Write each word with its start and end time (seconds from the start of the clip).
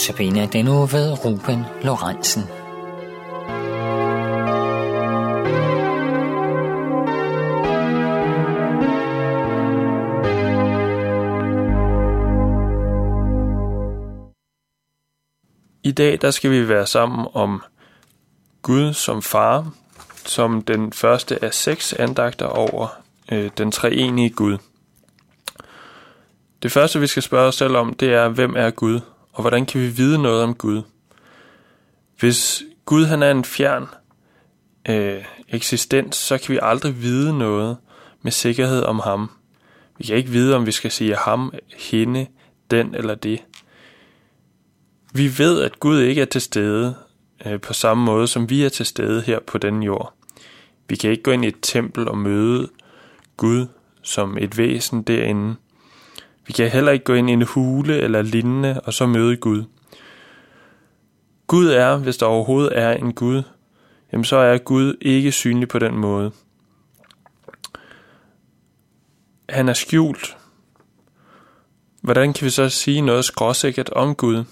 Notabene 0.00 0.46
den 0.46 0.64
nu 0.64 0.86
ved 0.86 1.24
Ruben 1.24 1.64
Lorentzen. 1.82 2.42
I 15.82 15.92
dag 15.92 16.18
der 16.20 16.30
skal 16.30 16.50
vi 16.50 16.68
være 16.68 16.86
sammen 16.86 17.26
om 17.34 17.62
Gud 18.62 18.92
som 18.92 19.22
far, 19.22 19.72
som 20.26 20.62
den 20.62 20.92
første 20.92 21.44
af 21.44 21.54
seks 21.54 21.92
andagter 21.92 22.46
over 22.46 22.88
øh, 23.32 23.50
den 23.58 23.72
treenige 23.72 24.30
Gud. 24.30 24.58
Det 26.62 26.72
første, 26.72 27.00
vi 27.00 27.06
skal 27.06 27.22
spørge 27.22 27.48
os 27.48 27.54
selv 27.54 27.76
om, 27.76 27.94
det 27.94 28.14
er, 28.14 28.28
hvem 28.28 28.54
er 28.56 28.70
Gud, 28.70 29.00
og 29.40 29.42
hvordan 29.42 29.66
kan 29.66 29.80
vi 29.80 29.88
vide 29.88 30.22
noget 30.22 30.42
om 30.42 30.54
Gud? 30.54 30.82
Hvis 32.18 32.62
Gud 32.84 33.04
han 33.04 33.22
er 33.22 33.30
en 33.30 33.44
fjern 33.44 33.86
øh, 34.88 35.24
eksistens, 35.48 36.16
så 36.16 36.38
kan 36.38 36.52
vi 36.52 36.58
aldrig 36.62 37.02
vide 37.02 37.38
noget 37.38 37.76
med 38.22 38.32
sikkerhed 38.32 38.82
om 38.82 38.98
ham. 38.98 39.30
Vi 39.98 40.04
kan 40.04 40.16
ikke 40.16 40.30
vide, 40.30 40.56
om 40.56 40.66
vi 40.66 40.72
skal 40.72 40.90
sige 40.90 41.16
ham, 41.16 41.54
hende, 41.76 42.26
den 42.70 42.94
eller 42.94 43.14
det. 43.14 43.42
Vi 45.12 45.38
ved, 45.38 45.62
at 45.62 45.80
Gud 45.80 46.00
ikke 46.00 46.20
er 46.20 46.26
til 46.26 46.40
stede 46.40 46.94
øh, 47.46 47.60
på 47.60 47.72
samme 47.72 48.04
måde, 48.04 48.26
som 48.26 48.50
vi 48.50 48.64
er 48.64 48.68
til 48.68 48.86
stede 48.86 49.22
her 49.22 49.38
på 49.46 49.58
den 49.58 49.82
jord. 49.82 50.14
Vi 50.88 50.96
kan 50.96 51.10
ikke 51.10 51.22
gå 51.22 51.30
ind 51.30 51.44
i 51.44 51.48
et 51.48 51.58
tempel 51.62 52.08
og 52.08 52.18
møde 52.18 52.68
Gud 53.36 53.66
som 54.02 54.38
et 54.38 54.58
væsen 54.58 55.02
derinde. 55.02 55.56
Vi 56.50 56.54
kan 56.54 56.70
heller 56.70 56.92
ikke 56.92 57.04
gå 57.04 57.14
ind 57.14 57.30
i 57.30 57.32
en 57.32 57.42
hule 57.42 57.98
eller 57.98 58.22
lignende 58.22 58.80
og 58.80 58.92
så 58.92 59.06
møde 59.06 59.36
Gud. 59.36 59.64
Gud 61.46 61.66
er, 61.66 61.96
hvis 61.96 62.16
der 62.16 62.26
overhovedet 62.26 62.78
er 62.78 62.92
en 62.92 63.12
Gud, 63.12 63.42
jamen 64.12 64.24
så 64.24 64.36
er 64.36 64.58
Gud 64.58 64.96
ikke 65.00 65.32
synlig 65.32 65.68
på 65.68 65.78
den 65.78 65.96
måde. 65.96 66.32
Han 69.48 69.68
er 69.68 69.72
skjult. 69.72 70.36
Hvordan 72.00 72.32
kan 72.32 72.44
vi 72.44 72.50
så 72.50 72.68
sige 72.68 73.00
noget 73.00 73.24
skråsikkert 73.24 73.90
om 73.90 74.14
Gud? 74.14 74.44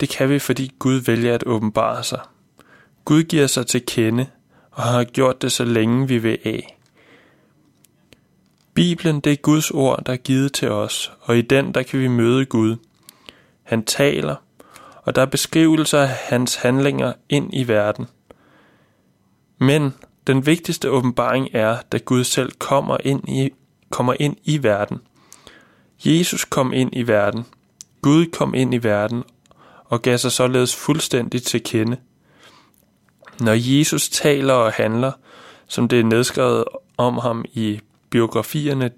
Det 0.00 0.08
kan 0.08 0.28
vi, 0.28 0.38
fordi 0.38 0.74
Gud 0.78 0.94
vælger 0.94 1.34
at 1.34 1.46
åbenbare 1.46 2.04
sig. 2.04 2.20
Gud 3.04 3.22
giver 3.22 3.46
sig 3.46 3.66
til 3.66 3.86
kende, 3.86 4.26
og 4.70 4.82
har 4.82 5.04
gjort 5.04 5.42
det 5.42 5.52
så 5.52 5.64
længe 5.64 6.08
vi 6.08 6.18
vil 6.18 6.38
af. 6.44 6.78
Bibelen 8.74 9.20
det 9.20 9.32
er 9.32 9.36
Guds 9.36 9.70
ord, 9.70 10.04
der 10.06 10.12
er 10.12 10.16
givet 10.16 10.52
til 10.52 10.70
os, 10.70 11.12
og 11.20 11.38
i 11.38 11.42
den 11.42 11.74
der 11.74 11.82
kan 11.82 12.00
vi 12.00 12.08
møde 12.08 12.46
Gud. 12.46 12.76
Han 13.62 13.84
taler, 13.84 14.36
og 15.02 15.14
der 15.14 15.22
er 15.22 15.26
beskrivelser 15.26 16.00
af 16.00 16.08
hans 16.08 16.54
handlinger 16.54 17.12
ind 17.28 17.50
i 17.52 17.68
verden. 17.68 18.06
Men 19.58 19.94
den 20.26 20.46
vigtigste 20.46 20.90
åbenbaring 20.90 21.48
er, 21.52 21.78
da 21.92 21.98
Gud 21.98 22.24
selv 22.24 22.52
kommer 22.58 22.96
ind 23.04 23.28
i, 23.28 23.50
kommer 23.90 24.14
ind 24.20 24.36
i 24.44 24.62
verden. 24.62 24.98
Jesus 26.04 26.44
kom 26.44 26.72
ind 26.72 26.90
i 26.92 27.06
verden. 27.06 27.44
Gud 28.02 28.26
kom 28.26 28.54
ind 28.54 28.74
i 28.74 28.82
verden 28.82 29.24
og 29.84 30.02
gav 30.02 30.18
sig 30.18 30.32
således 30.32 30.76
fuldstændigt 30.76 31.44
til 31.44 31.62
kende. 31.62 31.96
Når 33.40 33.78
Jesus 33.78 34.08
taler 34.08 34.54
og 34.54 34.72
handler, 34.72 35.12
som 35.68 35.88
det 35.88 36.00
er 36.00 36.04
nedskrevet 36.04 36.64
om 36.96 37.18
ham 37.18 37.44
i 37.52 37.80
biografierne, 38.12 38.90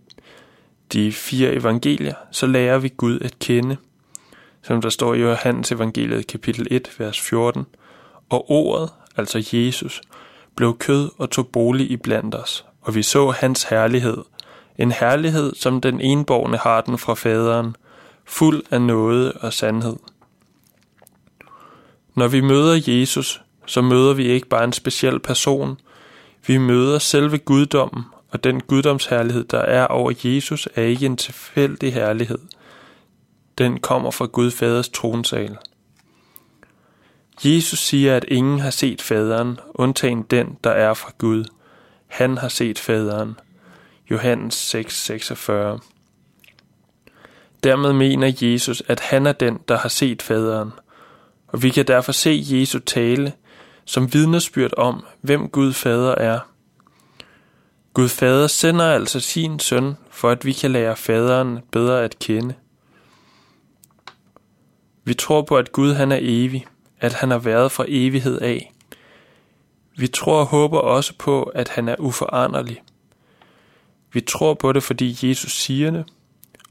de 0.92 1.12
fire 1.12 1.52
evangelier, 1.52 2.14
så 2.30 2.46
lærer 2.46 2.78
vi 2.78 2.92
Gud 2.96 3.20
at 3.20 3.38
kende, 3.38 3.76
som 4.62 4.80
der 4.80 4.88
står 4.88 5.14
i 5.14 5.20
Johannes 5.20 5.72
evangeliet 5.72 6.26
kapitel 6.26 6.66
1, 6.70 6.90
vers 6.98 7.20
14. 7.20 7.66
Og 8.30 8.50
ordet, 8.50 8.90
altså 9.16 9.48
Jesus, 9.52 10.02
blev 10.56 10.78
kød 10.78 11.10
og 11.18 11.30
tog 11.30 11.48
bolig 11.48 11.90
i 11.90 11.96
blandt 11.96 12.34
os, 12.34 12.64
og 12.80 12.94
vi 12.94 13.02
så 13.02 13.30
hans 13.30 13.64
herlighed. 13.64 14.18
En 14.78 14.92
herlighed, 14.92 15.54
som 15.54 15.80
den 15.80 16.00
enborgne 16.00 16.56
har 16.56 16.80
den 16.80 16.98
fra 16.98 17.14
faderen, 17.14 17.76
fuld 18.24 18.62
af 18.70 18.82
noget 18.82 19.32
og 19.32 19.52
sandhed. 19.52 19.96
Når 22.14 22.28
vi 22.28 22.40
møder 22.40 22.80
Jesus, 22.86 23.42
så 23.66 23.82
møder 23.82 24.14
vi 24.14 24.26
ikke 24.26 24.48
bare 24.48 24.64
en 24.64 24.72
speciel 24.72 25.20
person. 25.20 25.80
Vi 26.46 26.58
møder 26.58 26.98
selve 26.98 27.38
guddommen, 27.38 28.04
og 28.34 28.44
den 28.44 28.60
guddomsherlighed, 28.60 29.44
der 29.44 29.58
er 29.58 29.86
over 29.86 30.12
Jesus, 30.24 30.68
er 30.74 30.82
ikke 30.82 31.06
en 31.06 31.16
tilfældig 31.16 31.94
herlighed. 31.94 32.38
Den 33.58 33.80
kommer 33.80 34.10
fra 34.10 34.26
Gud 34.26 34.50
Faders 34.50 34.88
tronsal. 34.88 35.56
Jesus 37.44 37.78
siger, 37.78 38.16
at 38.16 38.24
ingen 38.28 38.60
har 38.60 38.70
set 38.70 39.02
faderen, 39.02 39.58
undtagen 39.74 40.22
den, 40.22 40.58
der 40.64 40.70
er 40.70 40.94
fra 40.94 41.12
Gud. 41.18 41.44
Han 42.06 42.38
har 42.38 42.48
set 42.48 42.78
faderen. 42.78 43.38
Johannes 44.10 44.74
6:46. 44.74 45.52
Dermed 47.64 47.92
mener 47.92 48.32
Jesus, 48.40 48.82
at 48.88 49.00
han 49.00 49.26
er 49.26 49.32
den, 49.32 49.58
der 49.68 49.78
har 49.78 49.88
set 49.88 50.22
faderen. 50.22 50.72
Og 51.46 51.62
vi 51.62 51.70
kan 51.70 51.86
derfor 51.86 52.12
se 52.12 52.42
Jesu 52.46 52.78
tale 52.78 53.32
som 53.84 54.14
vidnesbyrd 54.14 54.74
om, 54.76 55.04
hvem 55.20 55.48
Gud 55.48 55.72
Fader 55.72 56.14
er. 56.14 56.40
Gud 57.94 58.08
Fader 58.08 58.46
sender 58.46 58.84
altså 58.84 59.20
sin 59.20 59.58
søn, 59.58 59.96
for 60.10 60.30
at 60.30 60.44
vi 60.44 60.52
kan 60.52 60.70
lære 60.70 60.96
faderen 60.96 61.58
bedre 61.72 62.04
at 62.04 62.18
kende. 62.18 62.54
Vi 65.04 65.14
tror 65.14 65.42
på, 65.42 65.56
at 65.56 65.72
Gud 65.72 65.92
han 65.92 66.12
er 66.12 66.18
evig, 66.20 66.66
at 67.00 67.12
han 67.12 67.30
har 67.30 67.38
været 67.38 67.72
fra 67.72 67.84
evighed 67.88 68.40
af. 68.40 68.72
Vi 69.96 70.06
tror 70.06 70.40
og 70.40 70.46
håber 70.46 70.78
også 70.78 71.12
på, 71.18 71.42
at 71.42 71.68
han 71.68 71.88
er 71.88 71.96
uforanderlig. 71.98 72.82
Vi 74.12 74.20
tror 74.20 74.54
på 74.54 74.72
det, 74.72 74.82
fordi 74.82 75.18
Jesus 75.22 75.52
siger 75.52 75.90
det, 75.90 76.04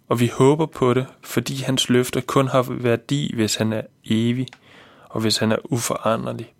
og 0.10 0.20
vi 0.20 0.28
håber 0.28 0.66
på 0.66 0.94
det, 0.94 1.06
fordi 1.22 1.56
hans 1.56 1.90
løfter 1.90 2.22
kun 2.22 2.48
har 2.48 2.62
værdi, 2.70 3.36
hvis 3.36 3.56
han 3.56 3.74
er 3.74 3.82
evig, 4.06 4.48
og 5.10 5.22
hvis 5.22 5.38
han 5.38 5.52
er 5.52 5.58
uforanderlig. 5.64 6.54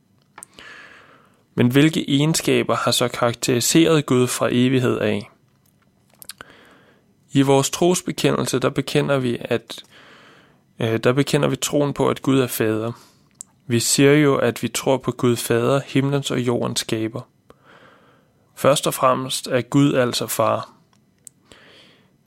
Men 1.56 1.72
hvilke 1.72 2.10
egenskaber 2.10 2.76
har 2.76 2.92
så 2.92 3.08
karakteriseret 3.08 4.06
Gud 4.06 4.28
fra 4.28 4.50
evighed 4.52 4.98
af? 4.98 5.30
I 7.32 7.42
vores 7.42 7.70
trosbekendelse, 7.70 8.60
der 8.60 8.70
bekender 8.70 9.20
vi, 9.20 9.38
at 9.42 9.84
øh, 10.80 11.00
der 11.04 11.14
bekender 11.14 11.48
vi 11.48 11.56
troen 11.56 11.94
på, 11.94 12.10
at 12.10 12.22
Gud 12.22 12.40
er 12.40 12.48
fader. 12.48 12.92
Vi 13.68 13.80
siger 13.80 14.14
jo, 14.14 14.36
at 14.36 14.64
vi 14.64 14.68
tror 14.68 14.98
på 14.98 15.12
Gud 15.12 15.36
fader, 15.36 15.82
himlens 15.86 16.32
og 16.32 16.40
jordens 16.40 16.80
skaber. 16.80 17.22
Først 18.56 18.88
og 18.88 18.94
fremmest 18.94 19.48
er 19.48 19.62
Gud 19.62 19.94
altså 19.94 20.28
far. 20.28 20.74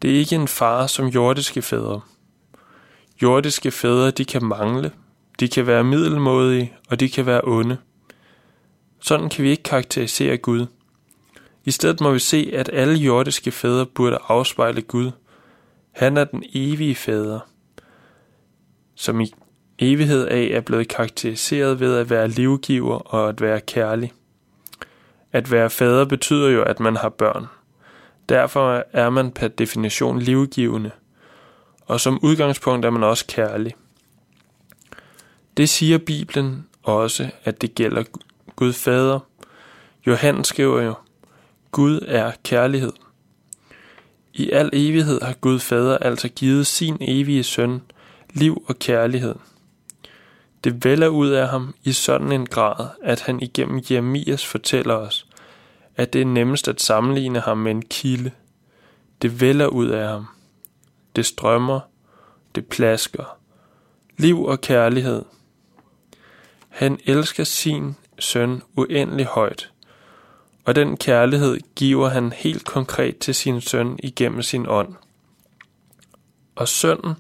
Det 0.03 0.11
er 0.11 0.19
ikke 0.19 0.35
en 0.35 0.49
far 0.49 0.87
som 0.87 1.07
jordiske 1.07 1.63
fædre. 1.63 2.01
Jordiske 3.23 3.71
fædre, 3.71 4.11
de 4.11 4.25
kan 4.25 4.45
mangle, 4.45 4.93
de 5.41 5.49
kan 5.49 5.67
være 5.67 5.85
middelmådige, 5.85 6.73
og 6.89 7.01
de 7.01 7.09
kan 7.09 7.27
være 7.27 7.41
onde. 7.45 7.79
Sådan 9.01 9.29
kan 9.29 9.45
vi 9.45 9.51
ikke 9.51 9.63
karakterisere 9.63 10.37
Gud. 10.37 10.67
I 11.65 11.71
stedet 11.71 12.01
må 12.01 12.13
vi 12.13 12.19
se, 12.19 12.51
at 12.53 12.71
alle 12.73 12.95
jordiske 12.95 13.51
fædre 13.51 13.87
burde 13.87 14.19
afspejle 14.29 14.83
Gud. 14.83 15.11
Han 15.93 16.17
er 16.17 16.25
den 16.25 16.45
evige 16.55 16.95
fader, 16.95 17.41
som 18.95 19.21
i 19.21 19.35
evighed 19.79 20.27
af 20.27 20.51
er 20.53 20.61
blevet 20.61 20.89
karakteriseret 20.89 21.81
ved 21.81 21.97
at 21.97 22.11
være 22.11 22.29
livgiver 22.29 22.97
og 22.97 23.29
at 23.29 23.41
være 23.41 23.61
kærlig. 23.61 24.13
At 25.33 25.51
være 25.51 25.71
fader 25.71 26.05
betyder 26.05 26.49
jo, 26.49 26.63
at 26.63 26.81
man 26.81 26.97
har 26.97 27.09
børn. 27.09 27.47
Derfor 28.29 28.85
er 28.93 29.11
man 29.11 29.31
per 29.31 29.49
definition 29.49 30.19
livgivende, 30.19 30.91
og 31.81 32.01
som 32.01 32.19
udgangspunkt 32.23 32.87
er 32.87 32.91
man 32.91 33.03
også 33.03 33.27
kærlig. 33.27 33.75
Det 35.57 35.69
siger 35.69 35.99
Bibelen 35.99 36.67
også, 36.83 37.31
at 37.45 37.63
det 37.63 37.75
gælder 37.75 38.05
Gud 38.57 38.73
Fader. 38.73 39.19
Johannes 40.07 40.47
skriver 40.47 40.83
jo, 40.83 40.95
Gud 41.71 42.01
er 42.07 42.33
kærlighed. 42.45 42.93
I 44.35 44.51
al 44.51 44.71
evighed 44.73 45.21
har 45.23 45.33
Gud 45.33 45.59
Fader 45.59 45.99
altså 45.99 46.29
givet 46.29 46.67
sin 46.67 46.97
evige 47.01 47.43
søn 47.43 47.83
liv 48.35 48.65
og 48.69 48.79
kærlighed. 48.79 49.35
Det 50.65 50.85
vælger 50.85 51.09
ud 51.09 51.29
af 51.29 51.49
ham 51.49 51.75
i 51.85 51.93
sådan 51.93 52.33
en 52.33 52.47
grad, 52.47 52.87
at 53.03 53.21
han 53.21 53.41
igennem 53.41 53.83
Jeremias 53.91 54.47
fortæller 54.47 54.95
os, 54.95 55.27
at 55.97 56.13
det 56.13 56.21
er 56.21 56.27
nemmest 56.27 56.69
at 56.69 56.81
sammenligne 56.81 57.41
ham 57.41 57.59
med 57.59 57.71
en 57.71 57.83
kilde. 57.83 58.31
Det 59.23 59.41
vælger 59.41 59.67
ud 59.67 59.89
af 59.89 60.09
ham. 60.09 60.27
Det 61.17 61.27
strømmer, 61.27 61.81
det 62.55 62.67
plasker. 62.67 63.39
Liv 64.17 64.45
og 64.45 64.61
kærlighed. 64.61 65.23
Han 66.69 67.01
elsker 67.05 67.45
sin 67.45 67.97
søn 68.19 68.63
uendelig 68.77 69.27
højt, 69.27 69.71
og 70.65 70.75
den 70.75 70.97
kærlighed 70.97 71.59
giver 71.77 72.09
han 72.09 72.33
helt 72.33 72.65
konkret 72.65 73.19
til 73.19 73.35
sin 73.35 73.61
søn 73.61 73.99
igennem 74.03 74.43
sin 74.43 74.67
ånd. 74.69 74.95
Og 76.57 76.69
sønnen, 76.69 77.15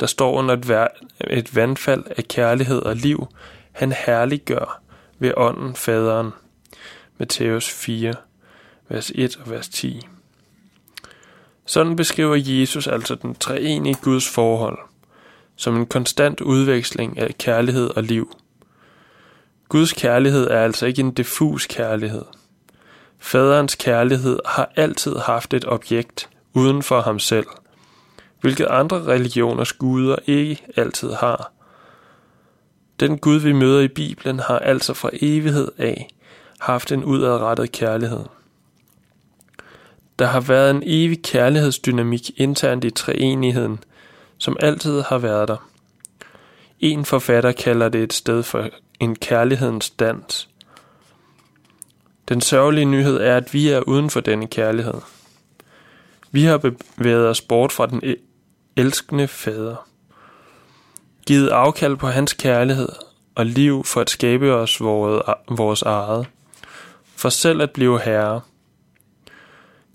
der 0.00 0.06
står 0.06 0.32
under 0.32 0.54
et, 0.54 0.68
vær- 0.68 1.06
et 1.30 1.56
vandfald 1.56 2.04
af 2.16 2.24
kærlighed 2.24 2.82
og 2.82 2.96
liv, 2.96 3.26
han 3.72 3.92
herliggør 3.92 4.82
ved 5.18 5.32
ånden 5.36 5.74
faderen. 5.74 6.30
Matthæus 7.18 7.70
4, 7.70 8.14
vers 8.88 9.12
1 9.14 9.36
og 9.36 9.50
vers 9.50 9.68
10. 9.68 10.00
Sådan 11.66 11.96
beskriver 11.96 12.36
Jesus 12.36 12.86
altså 12.86 13.14
den 13.14 13.34
treenige 13.34 13.96
Guds 14.02 14.28
forhold, 14.28 14.78
som 15.56 15.76
en 15.76 15.86
konstant 15.86 16.40
udveksling 16.40 17.18
af 17.18 17.38
kærlighed 17.38 17.90
og 17.96 18.02
liv. 18.02 18.36
Guds 19.68 19.92
kærlighed 19.92 20.50
er 20.50 20.60
altså 20.60 20.86
ikke 20.86 21.00
en 21.00 21.10
diffus 21.10 21.66
kærlighed. 21.66 22.24
Faderens 23.18 23.74
kærlighed 23.74 24.38
har 24.46 24.72
altid 24.76 25.16
haft 25.16 25.54
et 25.54 25.64
objekt 25.64 26.28
uden 26.54 26.82
for 26.82 27.00
ham 27.00 27.18
selv, 27.18 27.46
hvilket 28.40 28.66
andre 28.70 29.02
religioners 29.02 29.72
guder 29.72 30.16
ikke 30.26 30.62
altid 30.76 31.12
har. 31.12 31.52
Den 33.00 33.18
Gud, 33.18 33.38
vi 33.38 33.52
møder 33.52 33.80
i 33.80 33.88
Bibelen, 33.88 34.40
har 34.40 34.58
altså 34.58 34.94
fra 34.94 35.10
evighed 35.12 35.68
af 35.78 36.08
haft 36.60 36.92
en 36.92 37.04
udadrettet 37.04 37.72
kærlighed. 37.72 38.24
Der 40.18 40.26
har 40.26 40.40
været 40.40 40.70
en 40.70 40.82
evig 40.86 41.22
kærlighedsdynamik 41.22 42.30
internt 42.40 42.84
i 42.84 42.90
treenigheden, 42.90 43.78
som 44.38 44.56
altid 44.60 45.00
har 45.00 45.18
været 45.18 45.48
der. 45.48 45.68
En 46.80 47.04
forfatter 47.04 47.52
kalder 47.52 47.88
det 47.88 48.02
et 48.02 48.12
sted 48.12 48.42
for 48.42 48.68
en 49.00 49.16
kærlighedens 49.16 49.90
dans. 49.90 50.48
Den 52.28 52.40
sørgelige 52.40 52.84
nyhed 52.84 53.16
er, 53.16 53.36
at 53.36 53.54
vi 53.54 53.68
er 53.68 53.80
uden 53.80 54.10
for 54.10 54.20
denne 54.20 54.46
kærlighed. 54.46 55.00
Vi 56.30 56.42
har 56.42 56.58
bevæget 56.96 57.28
os 57.28 57.40
bort 57.40 57.72
fra 57.72 57.86
den 57.86 58.02
elskende 58.76 59.28
fader. 59.28 59.88
Givet 61.26 61.48
afkald 61.48 61.96
på 61.96 62.06
hans 62.06 62.32
kærlighed 62.32 62.88
og 63.34 63.46
liv 63.46 63.84
for 63.84 64.00
at 64.00 64.10
skabe 64.10 64.54
os 64.54 64.80
vores 65.50 65.82
eget. 65.82 66.26
For 67.16 67.28
selv 67.28 67.62
at 67.62 67.70
blive 67.70 68.00
herre. 68.00 68.40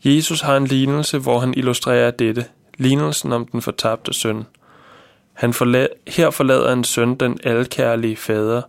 Jesus 0.05 0.41
har 0.41 0.57
en 0.57 0.67
lignelse, 0.67 1.17
hvor 1.17 1.39
han 1.39 1.53
illustrerer 1.57 2.11
dette. 2.11 2.45
Lignelsen 2.77 3.31
om 3.31 3.47
den 3.47 3.61
fortabte 3.61 4.13
søn. 4.13 4.45
Han 5.33 5.49
forla- 5.49 6.03
her 6.07 6.29
forlader 6.29 6.73
en 6.73 6.83
søn 6.83 7.15
den 7.15 7.39
alkærlige 7.43 8.15
fader 8.15 8.61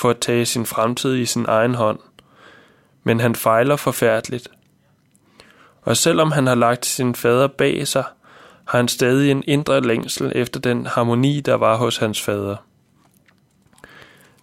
for 0.00 0.10
at 0.10 0.18
tage 0.18 0.46
sin 0.46 0.66
fremtid 0.66 1.16
i 1.16 1.24
sin 1.24 1.44
egen 1.48 1.74
hånd. 1.74 1.98
Men 3.04 3.20
han 3.20 3.34
fejler 3.34 3.76
forfærdeligt. 3.76 4.48
Og 5.82 5.96
selvom 5.96 6.32
han 6.32 6.46
har 6.46 6.54
lagt 6.54 6.86
sin 6.86 7.14
fader 7.14 7.46
bag 7.46 7.88
sig, 7.88 8.04
har 8.64 8.78
han 8.78 8.88
stadig 8.88 9.30
en 9.30 9.44
indre 9.46 9.80
længsel 9.80 10.32
efter 10.34 10.60
den 10.60 10.86
harmoni, 10.86 11.40
der 11.40 11.54
var 11.54 11.76
hos 11.76 11.96
hans 11.96 12.20
fader. 12.20 12.56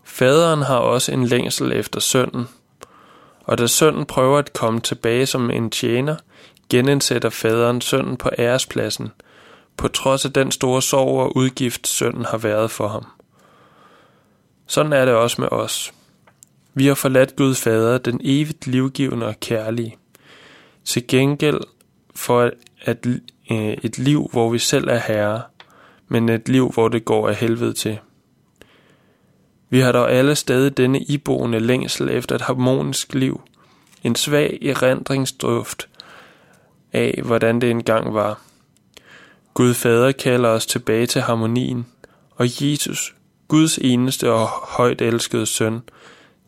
Faderen 0.04 0.62
har 0.62 0.78
også 0.78 1.12
en 1.12 1.26
længsel 1.26 1.72
efter 1.72 2.00
sønnen, 2.00 2.48
og 3.44 3.58
da 3.58 3.68
sønnen 3.68 4.06
prøver 4.06 4.38
at 4.38 4.54
komme 4.54 4.80
tilbage 4.80 5.26
som 5.26 5.52
en 5.52 5.70
tjener, 5.70 6.16
genindsætter 6.70 7.30
faderen 7.30 7.82
sønnen 7.82 8.18
på 8.18 8.30
ærespladsen, 8.40 9.12
på 9.78 9.88
trods 9.88 10.26
af 10.26 10.34
den 10.34 10.52
store 10.52 10.82
sorg 10.82 11.20
og 11.20 11.38
udgift 11.38 11.88
sønnen 11.88 12.26
har 12.26 12.38
været 12.38 12.72
for 12.72 12.88
ham. 12.88 13.06
Sådan 14.68 14.94
er 14.94 15.06
det 15.06 15.14
også 15.14 15.42
med 15.42 15.52
os. 15.52 15.94
Vi 16.74 16.88
har 16.88 16.94
forladt 16.94 17.36
Gud 17.36 17.56
Fader, 17.56 17.98
den 17.98 18.22
evigt 18.24 18.68
livgivende 18.68 19.26
og 19.26 19.40
kærlige. 19.40 19.98
Til 20.86 21.08
gengæld 21.08 21.60
for 22.16 22.52
at, 22.82 23.06
øh, 23.52 23.78
et 23.84 23.98
liv, 23.98 24.30
hvor 24.32 24.50
vi 24.50 24.60
selv 24.60 24.88
er 24.88 25.00
herre, 25.08 25.42
men 26.08 26.30
et 26.30 26.50
liv, 26.50 26.72
hvor 26.74 26.88
det 26.88 27.06
går 27.06 27.30
af 27.30 27.36
helvede 27.36 27.74
til. 27.74 28.00
Vi 29.70 29.80
har 29.80 29.92
dog 29.92 30.12
alle 30.12 30.36
stadig 30.36 30.78
denne 30.78 31.00
iboende 31.00 31.60
længsel 31.60 32.10
efter 32.10 32.36
et 32.36 32.42
harmonisk 32.42 33.14
liv, 33.14 33.42
en 34.04 34.16
svag 34.16 34.60
erindringsdrift 34.62 35.90
af, 36.94 37.22
hvordan 37.26 37.62
det 37.62 37.72
engang 37.72 38.14
var. 38.14 38.42
Gud 39.54 39.74
Fader 39.74 40.12
kalder 40.12 40.50
os 40.50 40.66
tilbage 40.66 41.06
til 41.06 41.22
harmonien, 41.22 41.86
og 42.36 42.46
Jesus, 42.62 43.16
Guds 43.48 43.78
eneste 43.78 44.32
og 44.32 44.48
højt 44.48 45.02
elskede 45.02 45.46
søn, 45.46 45.82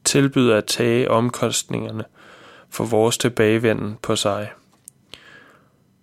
tilbyder 0.03 0.57
at 0.57 0.65
tage 0.65 1.11
omkostningerne 1.11 2.03
for 2.69 2.85
vores 2.85 3.17
tilbagevenden 3.17 3.97
på 4.01 4.15
sig. 4.15 4.51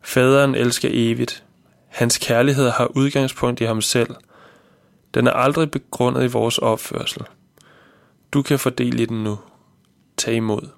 Faderen 0.02 0.54
elsker 0.54 0.88
evigt. 0.92 1.44
Hans 1.88 2.18
kærlighed 2.18 2.70
har 2.70 2.86
udgangspunkt 2.96 3.60
i 3.60 3.64
ham 3.64 3.82
selv. 3.82 4.14
Den 5.14 5.26
er 5.26 5.32
aldrig 5.32 5.70
begrundet 5.70 6.24
i 6.24 6.32
vores 6.32 6.58
opførsel. 6.58 7.22
Du 8.32 8.42
kan 8.42 8.58
fordele 8.58 9.02
i 9.02 9.06
den 9.06 9.24
nu. 9.24 9.38
Tag 10.16 10.34
imod. 10.34 10.75